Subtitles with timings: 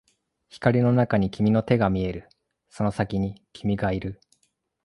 [0.49, 2.27] 光の中に君の手が見える、
[2.71, 4.19] その先に君がいる